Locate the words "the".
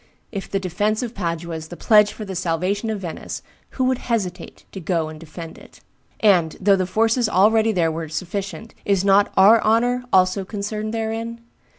0.49-0.59, 1.67-1.77, 2.25-2.35, 6.75-6.87